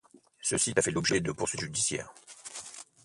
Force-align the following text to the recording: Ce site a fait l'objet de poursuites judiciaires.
Ce 0.41 0.57
site 0.57 0.79
a 0.79 0.81
fait 0.81 0.89
l'objet 0.89 1.21
de 1.21 1.31
poursuites 1.31 1.61
judiciaires. 1.61 2.11